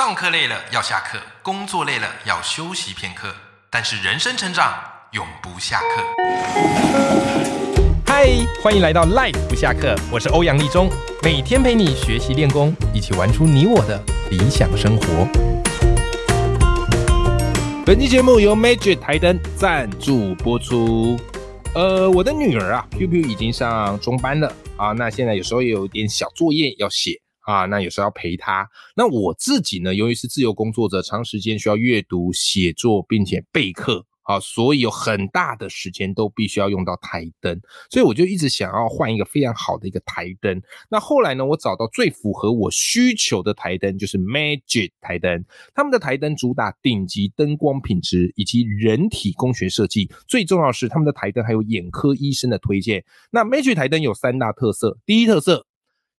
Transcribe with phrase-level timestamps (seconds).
[0.00, 3.34] 上课累了要下课，工作累了要休息片刻，
[3.68, 4.72] 但是人生成长
[5.12, 6.02] 永不下课。
[8.06, 8.26] 嗨，
[8.62, 10.88] 欢迎来到 Life 不下课，我是欧阳立中，
[11.22, 15.28] 每天陪你学习练功，一起玩出你我的理想生活。
[17.84, 21.20] 本期节目由 Magic 台灯赞助播出。
[21.74, 27.20] 呃，我的女儿啊，Q Q 已经上中班了啊，那现在有时候也有点小作业要写。
[27.50, 28.68] 啊，那有时候要陪他。
[28.94, 37.60] 那我自己呢，由于是自由工作者，长时间需要阅读、写作，并且备课，啊，所以有很大的时间都必须要用到台灯。
[37.90, 40.62] 所以我就一直想要换一个非常好的一个台灯。
[40.88, 45.44] 那后来呢，我找到最符合我需求的台灯，就是 Magic 台灯。
[45.74, 53.04] 他们的台灯主打顶级灯光品质以及人体工学设计，最重要是他们的台灯还有眼科医生的推荐。
[53.30, 55.66] 那 Magic 台灯有三大特色，第一特色。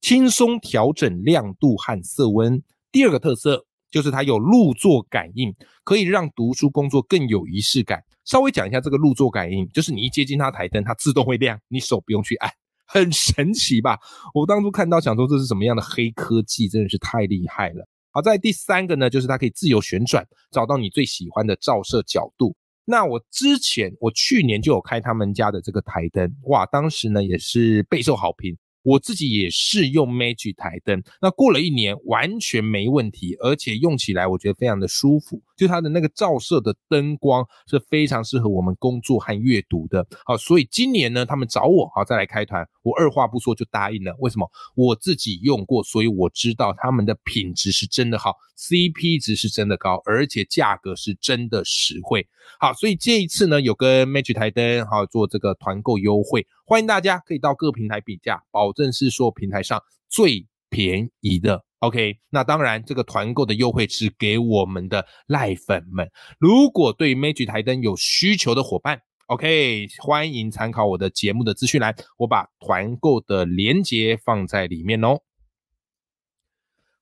[0.02, 2.62] 轻松调整亮度和色温。
[2.92, 8.04] 第二个特色就是它有入座感应，可以让读书工作更有仪式感。
[8.26, 12.52] 稍微讲一下这个入座感应，就是你一接近它台灯，它自动会亮，你手不用去按，
[12.88, 14.00] 很神奇吧？
[14.34, 17.88] 我当初看到想说这是什么样的黑科技，真的是太厉害了。
[18.12, 22.56] 好，在第三个呢，就是它可以自由旋转，找到你最喜欢的照射角度。
[22.86, 28.58] 那我之前我去年就有开他们家的这个台灯，哇，当时呢也是备受好评。
[28.84, 40.04] 我自己也是用 Magic 台灯，那过了一年完全没问题，而且用起来我觉得非常的舒服，就它的那个照射的灯光是非常适合我们工作和阅读的。
[40.26, 44.16] 好，所以今年呢，他们找我好再来开团，我二话不说就答应了。
[44.18, 44.50] 为什么？
[44.76, 52.28] 我自己用过，所以我知道他们的品质是真的好，CP 值是真的高，而且价格是真的实惠。
[52.60, 56.48] 好，所以这一次呢，有跟 Magic 台灯好做这个团购优惠。
[56.66, 61.64] 欢迎大家可以到各平台比价，保证是所有平台上最便宜的。
[61.80, 66.10] OK，那当然这个团购的优惠是给我们的赖粉们。
[66.40, 75.22] 如果对 Magic 台灯有需求的伙伴，OK，欢迎参考我的节目的资讯栏，我把团购的链接放在里面哦。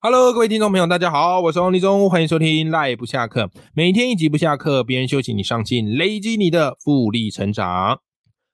[0.00, 8.00] Hello，各位听众朋友，大家好，我是王立忠，欢迎收听赖不下课，每天一集不下课，别人休息你上进，累积你的复利成长。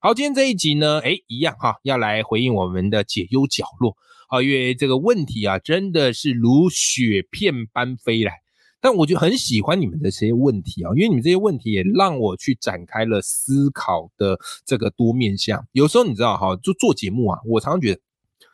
[0.01, 3.97] 好，今天这一集呢，哎，一样哈，要来回应我们的解忧角落。
[4.29, 8.33] 好，因为这个问题啊，真的是如雪片般飞来。
[8.79, 15.67] 但我就很喜欢你们的这些问题啊，因为你们这些问题也让我去展开了思考的这个多面向。
[15.73, 18.01] 有时候你知道哈，就做节目啊，我常常觉得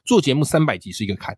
[0.04, 1.36] 做节目三百集是一个坎，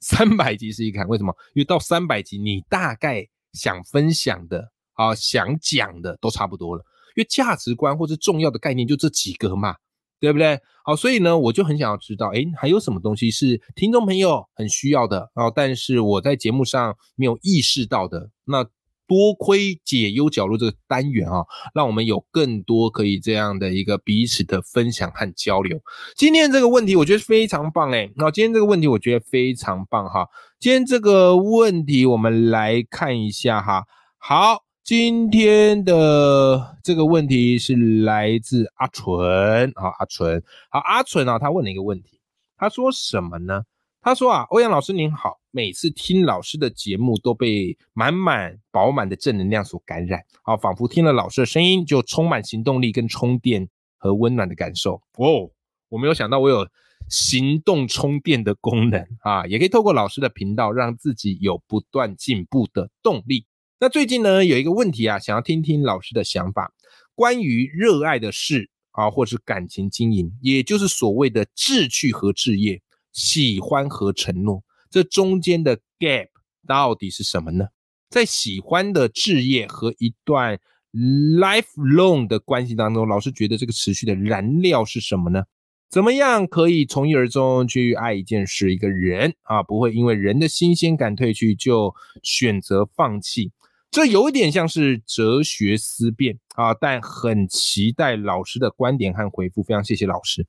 [0.00, 1.08] 三百集是一个坎。
[1.08, 1.34] 为什么？
[1.54, 6.84] 因为到三百集，你大概想分享的啊，想讲的都差不多了。
[7.16, 9.76] 因为价值观或者重要的概念就这几个嘛，
[10.20, 10.58] 对不对？
[10.84, 15.50] 好，所以呢，我就很想要知道，哎，还有什么东西是听众朋友很需要的啊？
[15.54, 18.30] 但是我在节目上没有意识到的。
[18.44, 18.64] 那
[19.06, 25.78] 多亏解忧角落这个单元啊，让我们有更多可以这样的一个彼此的分享和交流。
[26.16, 30.26] 今天这个问题我觉得非常棒哎，那今天这个问题我觉得非常棒哈。
[30.58, 33.84] 今天这个问题我们来看一下哈。
[34.18, 34.63] 好。
[34.84, 42.20] 今天的这个问题是来自阿纯啊，阿纯好，阿纯啊，他问了一个问题，
[42.54, 43.62] 他说什么呢？
[44.02, 55.48] 他说啊，欧阳老师您好，每次听老师的节目都被满满饱满的正能量所感染，啊，仿佛听了老师的声音就充满行动力跟充电和温暖的感受哦。
[55.88, 56.68] 我没有想到我有
[57.08, 63.46] 行动充电的功能啊，也可以透过老师的频道让自己有不断进步的动力。
[63.84, 66.72] 那最近呢，有一个问题啊，想要听听老师的想法，
[67.14, 72.80] 关于热爱的事啊，或是感情经营，也就是所谓的志趣和志业，
[73.12, 76.28] 喜欢和承诺，这中间的 gap
[76.66, 77.66] 到底是什么呢？
[78.08, 80.58] 在喜欢的志业和一段
[80.94, 85.44] lifelong 的关系当中，老师觉得这个持续的燃料是什么呢？
[85.90, 89.62] 怎么样可以从一而终去爱一件事、一个人啊？
[89.62, 93.52] 不会因为人的新鲜感褪去就选择放弃。
[93.94, 99.62] 这有一点像是哲学思辨啊，但很期待老师的观点和回复。
[99.62, 100.44] 非常谢谢老师。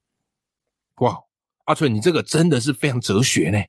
[1.02, 1.16] 哇，
[1.66, 3.60] 阿春，你这个真的是非常哲学呢。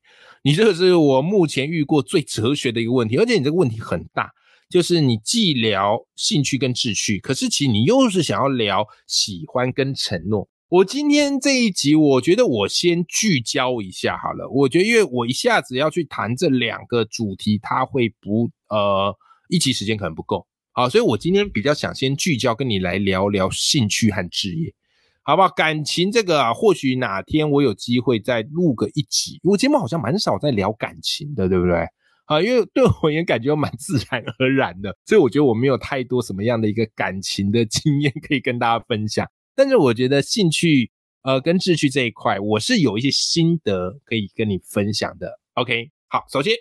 [0.44, 4.30] 你这个是我目前遇过最哲学的一个问题，而且你这个问题很大，
[4.70, 10.48] 就是你既聊兴趣跟志趣，可是其实你又是想要聊喜欢跟承诺。
[10.70, 14.48] 我今天这一集，我觉得我先聚焦一下好了。
[14.48, 19.14] 我觉得，因为我一下子要去谈这两个主题，它会不呃。
[19.48, 24.74] 一期时间可能不够，好，所以我今天比较想先聚焦跟你来聊聊兴趣和职业，
[25.22, 25.48] 好不好？
[25.48, 31.86] 感情这个啊，或许哪天我有机会再录个一集，我节目好像蛮少在聊感情的，对不对？
[32.26, 39.24] 啊，因为对我也感觉蛮自然而然的，所以我觉得我没有太多什么样的一个感情的经验可以跟大家分享。
[39.54, 40.90] 但是我觉得兴趣
[41.22, 45.38] 呃跟志趣这一块，我是有一些心得可以跟你分享的。
[45.54, 46.52] OK，好，首先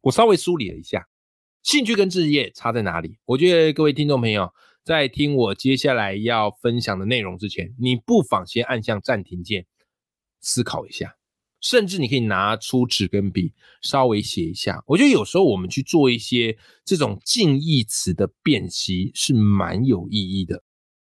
[0.00, 1.06] 我稍微梳理了一下
[1.62, 3.18] 兴趣跟志业差在哪里。
[3.24, 4.52] 我觉得各位听众朋友
[4.84, 9.66] 在听我接下来要分享的内容之前，你不妨先按下暂停键，
[10.40, 11.16] 思考一下。
[11.60, 14.82] 甚至你可以拿出纸跟笔，稍微写一下。
[14.84, 20.64] 我觉得有时候我们去做一些这种近义词的辨析是蛮有意义的。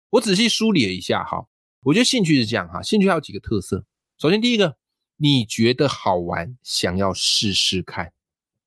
[0.09, 1.45] 我仔细梳理了一下哈，
[1.83, 3.85] 我觉得兴趣是这样哈，兴趣还有几个特色。
[4.17, 4.75] 首先第一个，
[5.17, 8.11] 你觉得好玩，想要试试看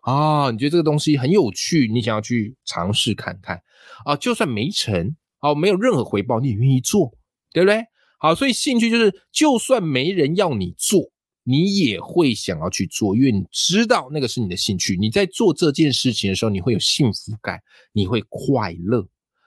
[0.02, 3.60] 啊，你觉得这个东西很有趣，你想要去尝试看看
[4.04, 7.12] 啊，就算没成，哦，没有任何回报，你也愿意做，
[7.52, 7.82] 对不对？
[8.18, 11.10] 好，所以兴趣就是，就算没人要你做。
[11.44, 14.96] 你也会想要去做，因为你知道那个是你的兴趣。
[14.96, 17.60] 你在做这件事情的时候，你会有幸福感，
[17.92, 19.04] 你会快乐。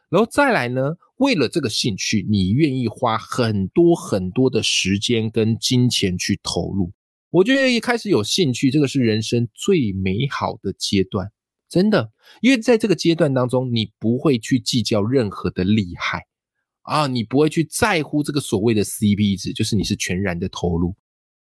[0.10, 6.92] 然后再来呢，为了这个兴趣，你愿意花很多很多的时间跟金钱去投入。
[7.36, 11.30] 我觉得一开始有兴趣，这个是人生最美好的阶段，
[11.68, 12.10] 真的。
[12.40, 16.26] 因为在这个阶段当中，你不会去计较任何的利害
[16.84, 20.96] 啊，你不会去在乎这个所谓的 CP 值，就是你是全然的投入。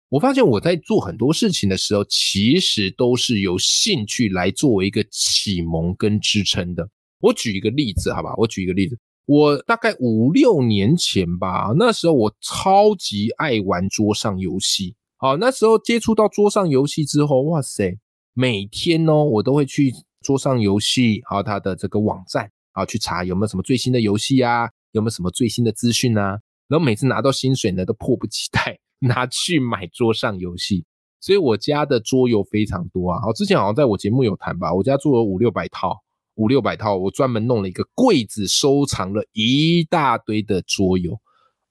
[0.09, 6.89] 我发现我在做很多事情的时候，其实都是由兴趣来作为一个启蒙跟支撑的。
[7.21, 8.35] 我举一个例子，好吧？
[8.35, 14.93] 我举一个例子，我大概五六年前吧，那时候我超级爱玩桌上游戏。
[15.25, 17.97] 好，那时候接触到桌上游戏之后，哇塞，
[18.35, 19.91] 每天哦，我都会去
[20.21, 26.37] 桌上游戏，还有它的这个网站啊，去查有没有什么最新的游戏啊，有没有什么最新的资讯啊。
[26.67, 28.77] 然后每次拿到薪水呢，都迫不及待。
[28.99, 30.85] 拿去买桌上游戏，
[31.19, 33.19] 所以我家的桌游非常多啊。
[33.19, 35.97] 好，之前好像在我节目有谈吧，我家做了五六百套，
[36.35, 41.19] 五六百套，我专门弄了一个柜子，收藏了一大堆的桌游。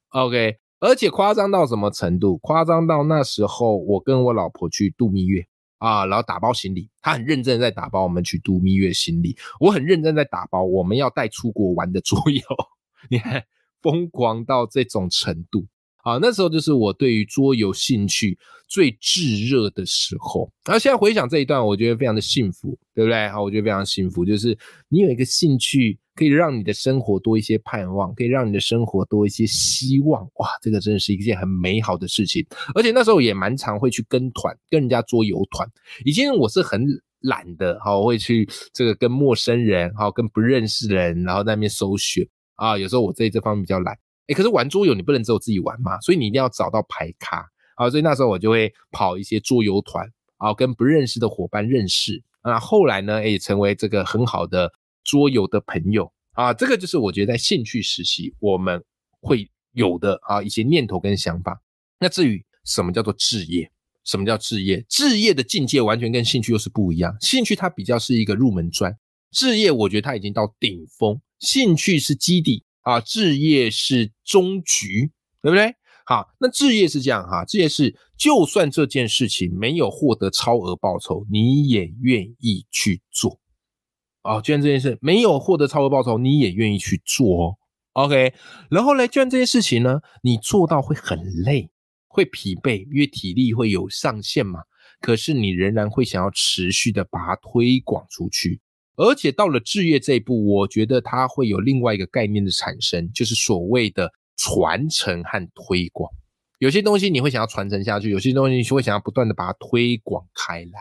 [0.08, 2.36] OK，而且夸张到什么程度？
[2.42, 5.46] 夸张到那时候我跟我老婆去度蜜月
[5.78, 12.42] 啊，然后打包行李，她很认真在打包我们去度蜜月行李，我很认真在打包我们要带出国玩的桌游。
[13.08, 13.42] 你看，
[13.80, 15.66] 疯狂到这种程度。
[16.04, 20.50] 啊，那时候就是我对于桌游兴趣最炙热的时候。
[20.64, 23.28] 然后现在回想这一段，我觉得非常的幸福，对不对？
[23.30, 24.56] 好，我觉得非常幸福，就是
[24.88, 30.22] 你有一个兴趣，可以让你的生活多一些盼望，可以让你的生活多一些希望。
[30.34, 32.46] 哇，这个真的是一件很美好的事情。
[32.74, 35.66] 而且那时候也蛮常会去跟团，跟人家桌游团。
[36.04, 36.84] 以前我是很
[37.20, 42.76] 懒的，好，会去这个跟陌生人，好，跟不认识的人，然后在那边搜寻啊。
[42.76, 43.96] 有时候我在这方面比较懒。
[44.26, 54.72] 哎，可是玩桌游你不能只有自己玩嘛，所以你一定要找到牌咖啊，所以那时候我就会跑一些桌游团啊，跟不认识的伙伴认识啊，后来呢，也成为这个很好的
[55.02, 58.82] 桌游的朋友啊，这个就是我觉得在兴趣时期我们
[59.20, 61.60] 会有的啊一些念头跟想法。
[61.98, 63.70] 那至于什么叫做置业，
[64.04, 64.84] 什么叫置业？
[64.88, 68.96] 置业的境界完全跟兴趣又是不一样，兴趣它比较是一个入门砖，
[69.30, 72.64] 置业我觉得它已经到顶峰，兴趣是基底。
[72.84, 75.10] 啊，置业是终局，
[75.42, 75.74] 对不对？
[76.06, 83.40] 好，那置业是这样哈，置业是就算这件事情没有获得超额报酬，你也愿意去做。
[84.22, 87.54] 哦，既然这件事没有获得超额报酬，你也愿意去做哦。
[87.94, 88.34] OK，
[88.70, 91.70] 然后呢，既然这件事情呢，你做到会很累，
[92.06, 94.60] 会疲惫，因为体力会有上限嘛。
[95.00, 98.60] 可是你仍然会想要持续的把它推广出去。
[98.96, 106.10] 而且到了置业这一步，我觉得它会有另外一个概念的产生，就是所谓的传承和推广。
[106.60, 110.80] 有些东西你会想要传承下去，有些东西你会想要不断的把它推广开来。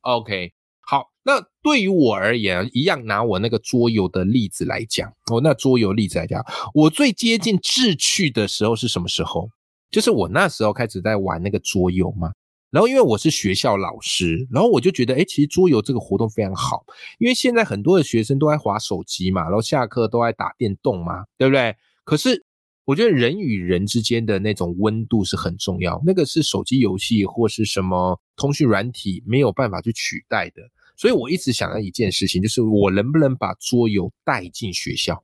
[0.00, 6.44] OK，好，那对于我而言，一样拿我那个桌游的例子来讲，我那桌游例子来讲，
[6.74, 9.48] 我最接近志趣的时候是什么时候？
[9.90, 12.32] 就是我那时候开始在玩那个桌游嘛。
[12.74, 16.84] 然后因为我是学校老师，然后我就觉得，哎，其实桌游这个活动非常好，
[17.20, 21.76] 因为现在很多的学生都在划手机嘛，然后下课都在打电动嘛，对不对？
[22.02, 22.44] 可是
[22.84, 30.60] 我觉得人与人之间的那种温度是很重要，那个是手机游戏或是什么通讯软体没有办法去取代的。
[30.96, 35.22] 所以我一直想要一件事情，就是我能不能把桌游带进学校，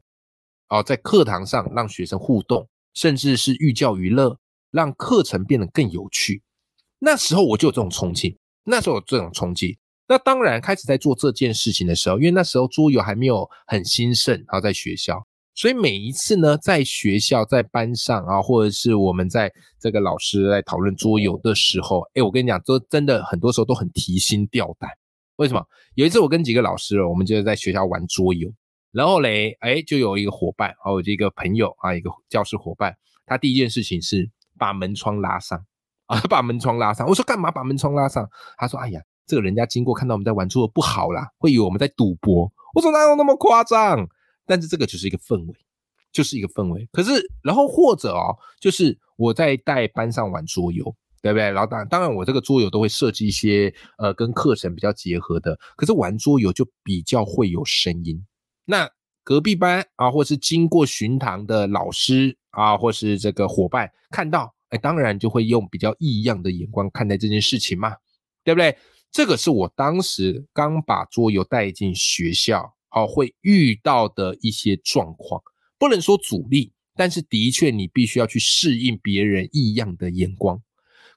[0.69, 4.38] 哦，在课堂上让学生互动，甚至是寓教于乐，
[4.71, 6.45] 让课程变得更有趣。
[7.00, 9.76] 那时候我就有这种冲劲，那时候有这种冲劲。
[10.07, 24.90] 那当然开始在做这件事情的时候，因为那时候桌游还没有很兴盛，然后在学校，所以每一次呢，在学校、在班上啊，或者是我们在这个老师在讨论桌游的时候，哎，我跟你讲，都真的很多时候都很提心吊胆。
[25.37, 25.64] 为什么？
[25.95, 28.52] 有一次我跟几个老师，我们就在学校玩桌游，
[28.90, 32.95] 然后嘞，哎，就有一个伙伴，还有一个朋友啊，一个教室伙伴，
[33.26, 34.28] 他第一件事情是
[34.59, 35.64] 把门窗拉上
[36.11, 37.07] 啊， 把门窗拉上。
[37.07, 38.29] 我说干嘛把门窗拉上？
[38.59, 42.50] 他说，哎呀，这个人家经过看到我们在玩桌游不好啦，会以为我们在赌博。
[42.75, 44.09] 我说哪有那么夸张？
[44.45, 45.55] 但是这个就是一个氛围，
[46.12, 46.88] 就是一个氛围。
[46.93, 47.12] 可是，
[47.43, 50.95] 然后或者哦，就是我在带班上玩桌游。
[51.23, 51.50] 对不对？
[51.50, 55.55] 然后当当然，我这个桌游都会设计一些呃跟课程比较结合的。
[55.76, 58.19] 可是玩桌游就比较会有声音。
[58.64, 58.88] 那
[59.23, 67.95] 隔壁班啊，或是经过巡堂的老师啊，或是这个伙伴看到，哎，当然就会用比较异样的眼光看待这件事情嘛，
[68.43, 68.77] 对不对？
[69.12, 75.43] 这个是我当时刚把桌游带进学校，好会遇到的一些状况，
[75.79, 80.62] 不能说阻力，但是的确你必须要去适应别人异样的眼光。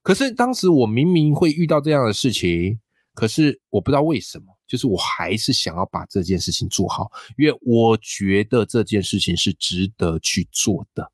[0.02, 2.80] 可是当时我明明会遇到这样的事情，
[3.14, 11.12] 可是我不知道为什么，就是我还是想要把这件事情做好，因为我觉得这件事情是值得去做的。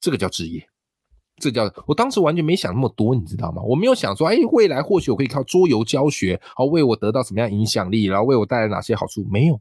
[0.00, 0.64] 这个叫职业，
[1.38, 3.62] 这叫我当时完全没想那么多，你知道吗？
[3.62, 9.26] 我没有想说，哎，未来或许我可以靠桌游教学，好为我得到什么样影响力，然后为我带来哪些好处？
[9.30, 9.60] 没有，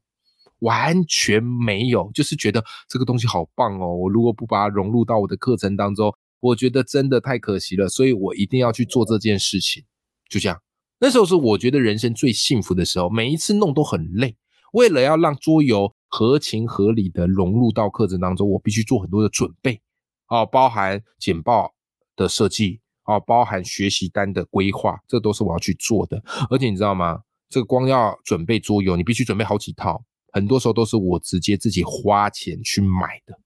[0.60, 6.14] 完全没有，就是觉得这个东西好棒哦，我如果不把它融入到我的课程当中。
[6.42, 9.84] 我觉得真的太可惜了，所以我一定要去做这件事情。
[10.30, 10.62] 就这样，
[11.00, 13.10] 那时候是我觉得人生最幸福的时候。
[13.10, 14.36] 每一次弄都很累，
[14.74, 19.82] 为了要让桌游合情合理的融入到课程当中，我必须做很多的准备
[20.28, 21.74] 哦，包含简报
[22.16, 26.22] 的设计哦，包含学习单的规划，这都是我要去做的。
[26.50, 27.22] 而且你知道吗？
[27.48, 30.04] 这个光要准备桌游，你必须准备好几套，
[30.34, 33.40] 很多时候都是我直接自己花钱去买的，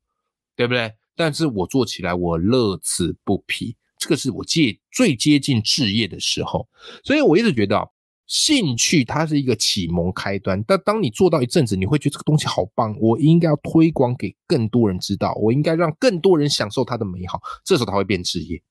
[0.56, 0.94] 对不对？
[1.16, 6.68] 但是我做起来我乐此不疲，这个是我接最接近置业的时候，
[7.04, 7.78] 所以我一直觉得
[8.30, 10.64] 兴趣它是一个启蒙开端。
[10.64, 17.42] 但当你做到一阵子，你会觉得这个东西好棒，我应该要推广给更多人知道，我应该让更多人享受它的美好。
[17.66, 18.62] 这时候它会变置业，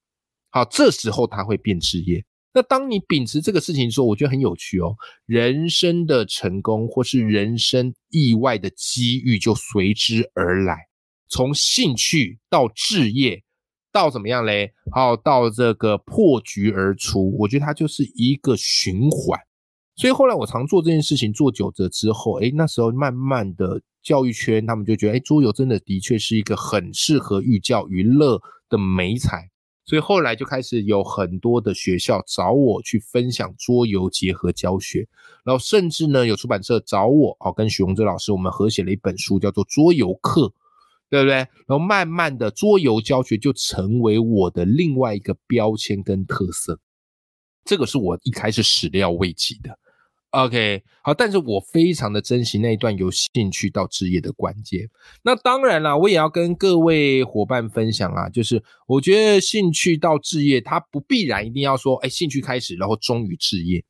[0.51, 2.25] 好，这时候它会变置业。
[2.55, 4.95] 那当你秉持这个事情说，我觉得很有趣哦，
[5.27, 10.77] 人生的成功或是人生意外的机遇就随之而来。
[11.29, 13.43] 从兴趣到置业，
[13.93, 14.73] 到怎么样嘞？
[14.93, 19.39] 好，到这个破局而出，我觉得它就是一个循环。
[19.99, 28.41] 所以后来我常做这件事情，做久了之后，哎，那时候慢慢的教育圈他们就觉得，哎，桌游真的的确是一个很适合寓教于乐
[28.71, 29.51] 的美彩。
[29.85, 35.07] 所以后来就开始有很多的学校找我去分享桌游结合教学，
[35.45, 40.43] 然后甚至呢有出版社找我，哦，跟许宏哲老师我们合写了一本书，叫做《桌游课》。
[41.11, 41.37] 对不对？
[41.37, 46.79] 然后慢慢的，桌游教学就成为我的另外一个标签跟特色。
[47.65, 49.79] 这个是我一开始始料未及的。
[50.31, 54.87] OK，好，但是我非常的珍惜那一段有兴趣到职业的关键。
[55.23, 63.83] 那当然啦，我也要跟各位伙伴分享啊，就是我觉得兴趣到置业，它不必然一定要说，哎，兴趣开始，然后终于置业。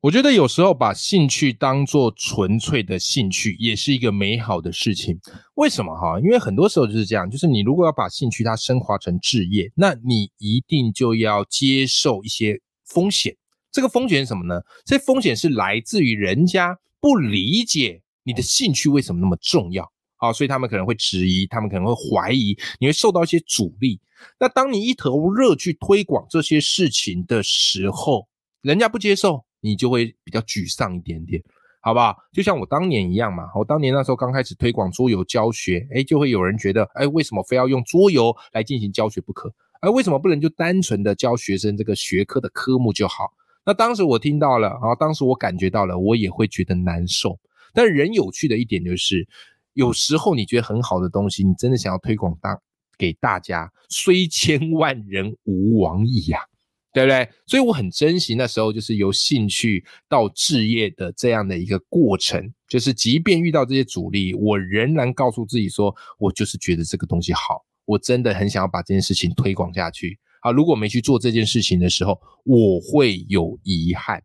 [0.00, 5.16] 我觉得有时候把兴趣当做纯粹的兴趣，也是一个美好的事情。
[5.54, 6.18] 为什么哈？
[6.18, 13.36] 因为很多时候就是这样，就是你如果要把兴趣它升华成置业，那你一定就要接受一些风险。
[13.70, 14.60] 这个风险是什么呢？
[14.84, 24.00] 这风险是来自于人家不理解你的兴趣为什么那么重要啊，所以他们可能会质疑，他们可能会怀疑，你会受到一些阻力。
[24.38, 28.26] 那当你一头热去推广这些事情的时候，
[28.62, 29.44] 人家不接受。
[29.60, 31.42] 你就会比较沮丧一点点，
[31.80, 32.14] 好不好？
[32.32, 39.52] 就像我当年一样嘛，我当年那时候刚开始推广桌游教学，哎，就会有人觉得，哎，为什么非要用桌游来进行教学不可？
[39.80, 43.32] 哎，为什么不能就单纯的教学生这个学科的科目就好？
[43.68, 47.38] 那当时我听到了，啊，当时我感觉到了，我也会觉得难受。
[47.74, 49.28] 但人有趣的一点就是，
[49.74, 52.58] 有时候你觉得很好的东西，你真的想要推广大
[52.96, 56.40] 给大家，虽千万人吾往矣呀。
[56.94, 57.28] 对不对？
[57.46, 62.52] 所以我很珍惜那时候，就是由兴趣到置业的这样的一个过程。
[62.66, 70.18] 就是即便遇到这些阻力，我仍然告诉自己说，我就是觉得这个东西好，我真的很想要把这件事情推广下去。
[70.42, 74.22] 好，如果没去做这件事情的时候，我会有遗憾，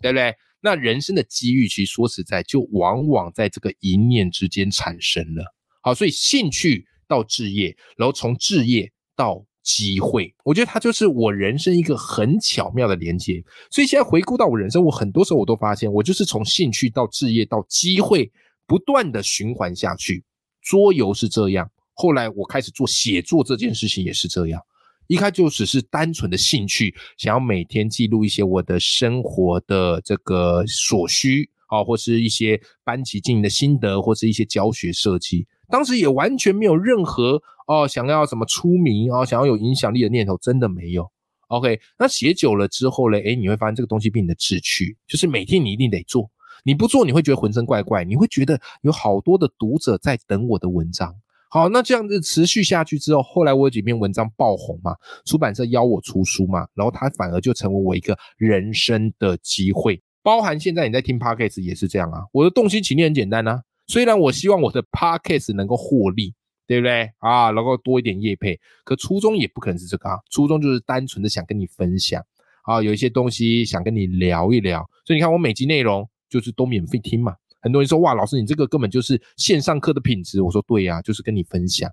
[0.00, 0.34] 对不对？
[0.60, 5.44] 那人生的机遇，其实说实在，就往往在这个一念之间产生了。
[5.82, 9.46] 好，所以兴趣到置业，然后从置业到。
[9.68, 13.42] 机会，我觉得它就是我人生一个很巧妙的连接。
[13.68, 18.30] 所以现在回顾到我人生，我很多时候我都发现，我就是从兴趣到置业到机会，
[18.64, 20.22] 不断的循环下去。
[20.62, 24.62] 桌游是这样，后来我开始做写作这件事情也是这样。
[25.08, 35.46] 一开就只是单纯的兴趣，想要每天记录一些我的生活的这个所需啊，或是一些班级经营的心得，或是一些教学设计。
[35.68, 41.10] 当时也完全没有任何哦想要什么出名哦，想要有影响力的念头，真的没有。
[41.48, 43.18] OK，那写久了之后呢？
[43.18, 46.28] 诶，你会发现这个东西变你的志趣，就是每天你一定得做，
[46.64, 51.14] 你不做你会觉得浑身怪怪，你会觉得有好多的读者在等我的文章。
[51.50, 60.02] 好，那这样子持续下去之后，后来我有几篇文章爆红嘛，出版社邀我出书嘛，然后它反而就成为我一个人生的机会。
[60.22, 66.34] 包含现在你在听 Podcast 也是这样啊，我的动心起念很简单啊，虽然我希望我的 Podcast 能够获利。
[66.68, 67.50] 对不对啊？
[67.50, 70.18] 能够多一点业配，可初衷也不可能是这个啊。
[70.32, 72.20] 初衷就是单纯的想跟你分享
[72.64, 74.84] 啊，有一些东西想跟你聊一聊。
[75.04, 77.36] 所以你看，我每集内容就是都免费听嘛。
[77.66, 80.40] 很多人说哇，老师你这个根本就是线上课的品质。
[80.40, 81.90] 我说对呀，就是跟你分享，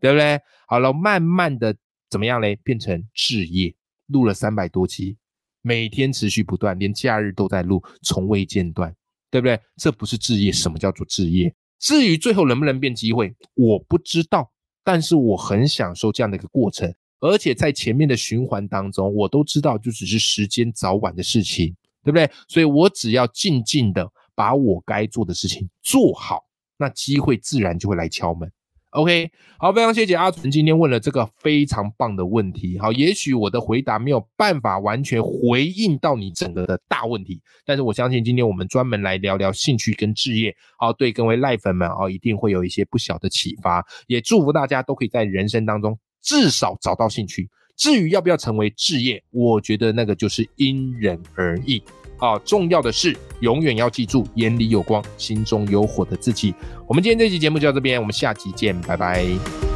[0.00, 0.38] 对不对？
[0.68, 1.76] 好了，慢慢的
[2.08, 2.54] 怎么样嘞？
[2.62, 3.74] 变成置业，
[4.06, 5.16] 录了三百多集，
[5.62, 8.94] 每天持续不断，连假日都在录，从未间断，
[9.28, 9.60] 对不对？
[9.76, 11.52] 这不是置业，什么叫做置业？
[11.80, 14.48] 至于最后能不能变机会，我不知道，
[14.84, 22.30] 但是我很享受这样的一个过程，而且在前面的循环当中，我都知道就只是时间早晚的事情，对不对？
[22.46, 26.44] 所以我只要静静的把我该做的事情做好，
[26.78, 28.48] 那机会自然就会来敲门。
[28.90, 32.78] OK，好，非常谢谢阿纯今天问了这个非常棒的问题。
[32.78, 43.84] 好，也许我的回答没有办法完全回应到你整个的大问题，但是我相信今天我们专门来聊聊兴趣跟置业，好，对各位赖粉们哦，一定会有一些不小的启发。
[44.06, 47.50] 也祝福大家都可以在人生当中至少找到兴趣。
[47.76, 51.82] 至于要不要成为置业，我觉得那个就是因人而异。
[52.18, 56.54] 啊，重要的是永远要记住，眼里有光，心中有火的自己。
[56.86, 59.75] 我们今天这期节目就到这边，我们下期见，拜拜。